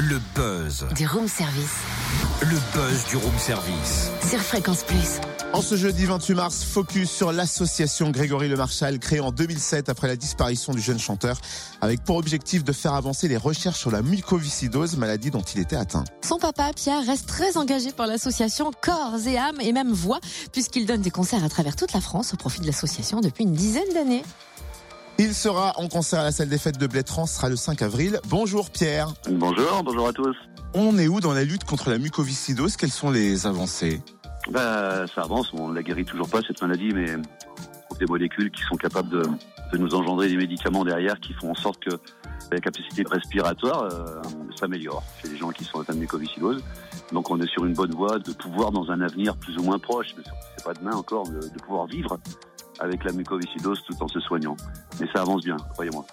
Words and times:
Le 0.00 0.18
buzz. 0.34 0.86
Du 0.96 1.06
room 1.06 1.28
service. 1.28 1.76
Le 2.40 2.56
buzz 2.72 3.04
du 3.10 3.18
room 3.18 3.38
service. 3.38 4.10
Sur 4.26 4.40
Fréquence 4.40 4.82
Plus. 4.82 5.20
En 5.52 5.60
ce 5.60 5.76
jeudi 5.76 6.06
28 6.06 6.34
mars, 6.34 6.64
focus 6.64 7.10
sur 7.10 7.32
l'association 7.32 8.10
Grégory 8.10 8.48
Le 8.48 8.56
Marchal, 8.56 8.98
créée 8.98 9.20
en 9.20 9.30
2007 9.30 9.90
après 9.90 10.08
la 10.08 10.16
disparition 10.16 10.72
du 10.72 10.80
jeune 10.80 10.98
chanteur, 10.98 11.38
avec 11.82 12.02
pour 12.02 12.16
objectif 12.16 12.64
de 12.64 12.72
faire 12.72 12.94
avancer 12.94 13.28
les 13.28 13.36
recherches 13.36 13.78
sur 13.78 13.90
la 13.90 14.00
mucoviscidose, 14.00 14.96
maladie 14.96 15.30
dont 15.30 15.42
il 15.42 15.60
était 15.60 15.76
atteint. 15.76 16.04
Son 16.22 16.38
papa, 16.38 16.70
Pierre, 16.74 17.04
reste 17.04 17.26
très 17.26 17.58
engagé 17.58 17.92
par 17.92 18.06
l'association 18.06 18.70
Corps 18.80 19.18
et 19.26 19.36
âme 19.36 19.60
et 19.60 19.72
même 19.72 19.92
voix, 19.92 20.20
puisqu'il 20.50 20.86
donne 20.86 21.02
des 21.02 21.10
concerts 21.10 21.44
à 21.44 21.50
travers 21.50 21.76
toute 21.76 21.92
la 21.92 22.00
France 22.00 22.32
au 22.32 22.38
profit 22.38 22.62
de 22.62 22.66
l'association 22.66 23.20
depuis 23.20 23.44
une 23.44 23.52
dizaine 23.52 23.92
d'années. 23.92 24.22
Il 25.22 25.34
sera 25.34 25.74
en 25.76 25.88
concert 25.88 26.20
à 26.20 26.24
la 26.24 26.32
salle 26.32 26.48
des 26.48 26.56
fêtes 26.56 26.78
de 26.78 26.86
Blétran, 26.86 27.26
ce 27.26 27.36
sera 27.36 27.50
le 27.50 27.56
5 27.56 27.82
avril. 27.82 28.18
Bonjour 28.28 28.70
Pierre. 28.70 29.12
Bonjour, 29.30 29.82
bonjour 29.84 30.08
à 30.08 30.14
tous. 30.14 30.34
On 30.72 30.96
est 30.96 31.08
où 31.08 31.20
dans 31.20 31.34
la 31.34 31.44
lutte 31.44 31.64
contre 31.64 31.90
la 31.90 31.98
mucoviscidose? 31.98 32.78
Quelles 32.78 32.90
sont 32.90 33.10
les 33.10 33.46
avancées? 33.46 34.00
Bah, 34.50 35.06
ça 35.14 35.20
avance, 35.20 35.52
on 35.52 35.68
ne 35.68 35.74
la 35.74 35.82
guérit 35.82 36.06
toujours 36.06 36.26
pas 36.26 36.40
cette 36.46 36.62
maladie, 36.62 36.92
mais 36.94 37.16
on 37.16 37.20
trouve 37.84 37.98
des 37.98 38.06
molécules 38.06 38.50
qui 38.50 38.62
sont 38.62 38.76
capables 38.76 39.10
de, 39.10 39.22
de, 39.72 39.76
nous 39.76 39.94
engendrer 39.94 40.28
des 40.28 40.38
médicaments 40.38 40.86
derrière 40.86 41.20
qui 41.20 41.34
font 41.34 41.50
en 41.50 41.54
sorte 41.54 41.84
que 41.84 41.94
la 42.50 42.58
capacité 42.58 43.04
respiratoire 43.06 43.82
euh, 43.92 44.22
s'améliore 44.58 45.02
chez 45.20 45.28
les 45.28 45.36
gens 45.36 45.50
qui 45.50 45.64
sont 45.64 45.80
atteints 45.80 45.96
de 45.96 45.98
mucoviscidose. 45.98 46.64
Donc 47.12 47.30
on 47.30 47.38
est 47.42 47.48
sur 47.48 47.66
une 47.66 47.74
bonne 47.74 47.92
voie 47.92 48.18
de 48.18 48.32
pouvoir 48.32 48.70
dans 48.70 48.90
un 48.90 49.02
avenir 49.02 49.36
plus 49.36 49.58
ou 49.58 49.64
moins 49.64 49.78
proche, 49.78 50.14
mais 50.16 50.22
c'est 50.56 50.64
pas 50.64 50.72
demain 50.72 50.96
encore, 50.96 51.28
de, 51.28 51.40
de 51.40 51.62
pouvoir 51.62 51.84
vivre 51.88 52.18
avec 52.80 53.04
la 53.04 53.12
mucoviscidose 53.12 53.82
tout 53.86 54.02
en 54.02 54.08
se 54.08 54.20
soignant. 54.20 54.56
Mais 55.00 55.06
ça 55.14 55.22
avance 55.22 55.42
bien, 55.42 55.56
croyez-moi. 55.72 56.04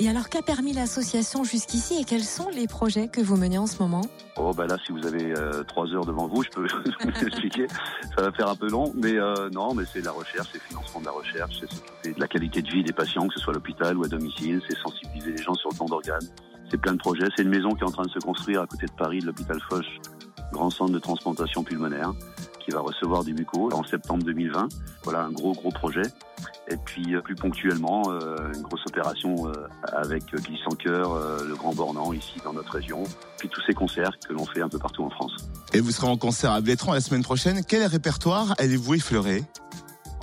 Et 0.00 0.08
alors, 0.08 0.28
qu'a 0.28 0.42
permis 0.42 0.72
l'association 0.72 1.44
jusqu'ici 1.44 2.00
et 2.00 2.04
quels 2.04 2.24
sont 2.24 2.48
les 2.48 2.66
projets 2.66 3.06
que 3.06 3.20
vous 3.20 3.36
menez 3.36 3.58
en 3.58 3.68
ce 3.68 3.80
moment? 3.80 4.00
Oh, 4.36 4.52
bah 4.52 4.66
là, 4.66 4.76
si 4.84 4.90
vous 4.90 5.06
avez 5.06 5.32
euh, 5.32 5.62
trois 5.62 5.86
heures 5.94 6.04
devant 6.04 6.26
vous, 6.26 6.42
je 6.42 6.48
peux 6.48 6.66
vous 7.04 7.26
expliquer. 7.26 7.68
Ça 8.16 8.22
va 8.22 8.32
faire 8.32 8.48
un 8.48 8.56
peu 8.56 8.68
long, 8.68 8.92
mais 8.96 9.16
euh, 9.16 9.48
non, 9.50 9.72
mais 9.72 9.84
c'est 9.84 10.04
la 10.04 10.10
recherche, 10.10 10.48
c'est 10.50 10.58
le 10.58 10.68
financement 10.68 11.00
de 11.00 11.06
la 11.06 11.12
recherche, 11.12 11.60
c'est 12.02 12.14
de 12.14 12.20
la 12.20 12.26
qualité 12.26 12.60
de 12.60 12.68
vie 12.68 12.82
des 12.82 12.92
patients, 12.92 13.28
que 13.28 13.34
ce 13.34 13.40
soit 13.40 13.52
à 13.52 13.54
l'hôpital 13.54 13.96
ou 13.96 14.04
à 14.04 14.08
domicile, 14.08 14.60
c'est 14.68 14.76
sensibiliser 14.78 15.30
les 15.30 15.42
gens 15.42 15.54
sur 15.54 15.70
le 15.70 15.78
don 15.78 15.84
d'organes. 15.84 16.28
C'est 16.70 16.78
plein 16.78 16.94
de 16.94 16.98
projets. 16.98 17.28
C'est 17.36 17.42
une 17.42 17.50
maison 17.50 17.70
qui 17.70 17.82
est 17.82 17.86
en 17.86 17.92
train 17.92 18.04
de 18.04 18.10
se 18.10 18.18
construire 18.18 18.62
à 18.62 18.66
côté 18.66 18.86
de 18.86 18.92
Paris, 18.92 19.20
de 19.20 19.26
l'hôpital 19.26 19.60
Foch, 19.68 19.86
grand 20.54 20.70
centre 20.70 20.92
de 20.92 20.98
transplantation 20.98 21.62
pulmonaire 21.62 22.14
qui 22.64 22.70
va 22.70 22.80
recevoir 22.80 23.24
des 23.24 23.32
mucos 23.32 23.70
en 23.72 23.84
septembre 23.84 24.24
2020. 24.24 24.68
Voilà 25.02 25.24
un 25.24 25.32
gros 25.32 25.52
gros 25.52 25.70
projet. 25.70 26.02
Et 26.70 26.76
puis 26.78 27.14
plus 27.22 27.34
ponctuellement 27.34 28.04
euh, 28.08 28.52
une 28.54 28.62
grosse 28.62 28.86
opération 28.88 29.48
euh, 29.48 29.52
avec 29.92 30.24
Glissant 30.34 30.74
Cœur, 30.78 31.12
euh, 31.12 31.44
le 31.46 31.54
Grand 31.54 31.74
Bornand 31.74 32.12
ici 32.14 32.36
dans 32.42 32.54
notre 32.54 32.72
région. 32.72 33.04
Puis 33.38 33.48
tous 33.48 33.60
ces 33.66 33.74
concerts 33.74 34.12
que 34.26 34.32
l'on 34.32 34.46
fait 34.46 34.62
un 34.62 34.68
peu 34.68 34.78
partout 34.78 35.04
en 35.04 35.10
France. 35.10 35.36
Et 35.74 35.80
vous 35.80 35.90
serez 35.90 36.08
en 36.08 36.16
concert 36.16 36.52
à 36.52 36.60
Blétran 36.62 36.94
la 36.94 37.02
semaine 37.02 37.22
prochaine. 37.22 37.60
Quel 37.66 37.84
répertoire? 37.84 38.54
Allez-vous 38.58 38.94
effleurer 38.94 39.44